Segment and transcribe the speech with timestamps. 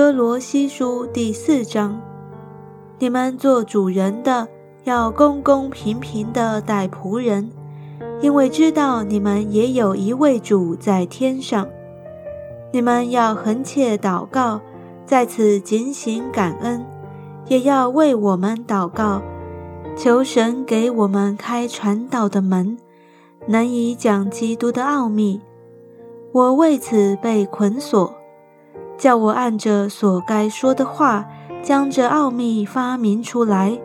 [0.00, 2.00] 哥罗西书第四章：
[2.98, 4.48] 你们做主人的，
[4.84, 7.50] 要公公平平的待仆人，
[8.22, 11.68] 因为知道你们也有一位主在天上。
[12.72, 14.62] 你们要横切祷告，
[15.04, 16.82] 在此警醒感恩，
[17.48, 19.20] 也要为我们祷告，
[19.98, 22.78] 求神给我们开传道的门，
[23.46, 25.42] 能以讲基督的奥秘。
[26.32, 28.14] 我为此被捆锁。
[29.00, 31.24] 叫我按着所该说的话，
[31.62, 33.80] 将这奥秘发明出来。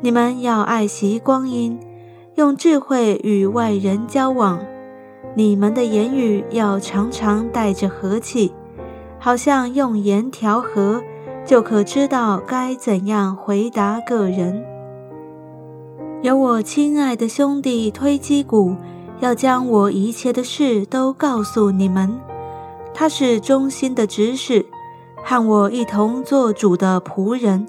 [0.00, 1.78] 你们要爱惜光阴，
[2.36, 4.58] 用智慧与外人交往。
[5.34, 8.50] 你们的言语要常常带着和气，
[9.18, 11.02] 好像用盐调和，
[11.44, 14.64] 就可知道该怎样回答个人。
[16.22, 18.76] 有我亲爱的兄弟推基谷，
[19.20, 22.18] 要将我一切的事都告诉你们。
[22.94, 24.66] 他是忠心的执事，
[25.24, 27.66] 和我一同做主的仆人。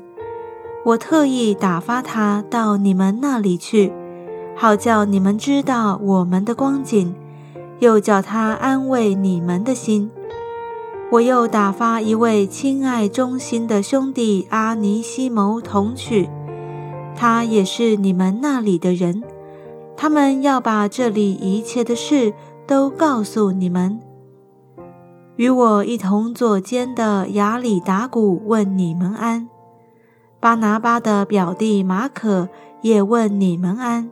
[0.85, 3.94] 我特意打发他到你们那里去，
[4.55, 7.16] 好叫你们知道我们的光景，
[7.79, 10.11] 又叫他安慰你们的心。
[11.11, 16.29] 我又打发一位亲爱忠心的兄弟阿尼西谋同去，
[17.16, 19.23] 他也是你们那里的人。
[19.95, 22.33] 他们要把这里一切的事
[22.67, 24.01] 都告诉你们。
[25.35, 29.49] 与我一同坐监的雅里达古问你们安，
[30.39, 32.49] 巴拿巴的表弟马可
[32.81, 34.11] 也问你们安。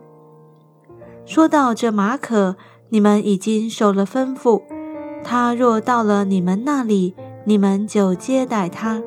[1.24, 2.56] 说到这马可，
[2.88, 4.62] 你们已经受了吩咐，
[5.22, 9.00] 他若到了你们那里，你们就接待他。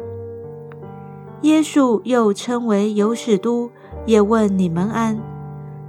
[1.42, 3.70] 耶稣又称为尤士都，
[4.06, 5.20] 也问你们安。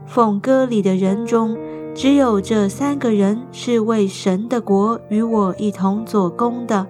[0.04, 1.56] 奉歌里的人中。
[1.96, 6.86] 只有这三个人是为神的国与我一同做工的，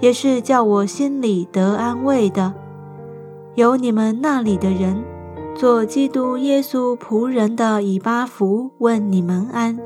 [0.00, 2.52] 也是叫我心里得安慰的。
[3.54, 5.04] 有你们那里的人，
[5.54, 9.78] 做基督耶稣仆人的以巴弗问你们安。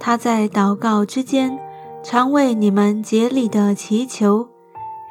[0.00, 1.56] 他在祷告之间，
[2.02, 4.48] 常为你们竭力的祈求，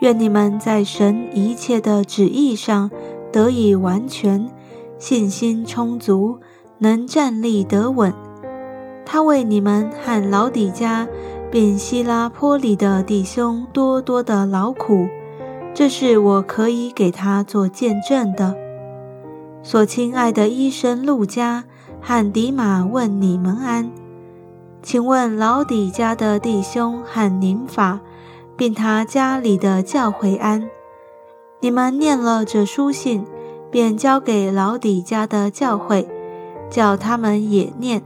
[0.01, 2.91] 愿你们在神一切的旨意上
[3.31, 4.49] 得以完全，
[4.99, 6.39] 信心充足，
[6.79, 8.13] 能站立得稳。
[9.05, 11.07] 他为你们和老底家，
[11.51, 15.07] 并希拉坡里的弟兄多多的劳苦，
[15.73, 18.55] 这是我可以给他做见证的。
[19.61, 21.63] 所亲爱的医生路加
[22.01, 23.89] 和迪马问你们安，
[24.83, 27.99] 请问老底家的弟兄和宁法，
[28.57, 30.69] 并他家里的教会安。
[31.61, 33.25] 你们念了这书信，
[33.72, 36.07] 便交给老底家的教会，
[36.69, 38.03] 叫他们也念。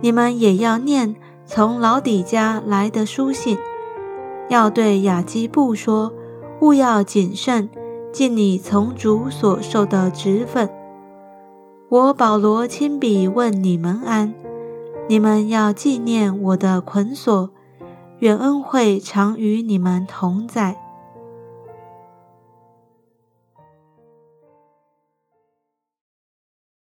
[0.00, 3.56] 你们也要念从老底家来的书信，
[4.48, 6.12] 要对雅基布说：
[6.60, 7.68] 勿要谨慎，
[8.12, 10.68] 尽你从主所受的职分。
[11.88, 14.34] 我保罗亲笔问你们安，
[15.08, 17.50] 你们要纪念我的捆锁，
[18.18, 20.85] 愿恩惠常与你们同在。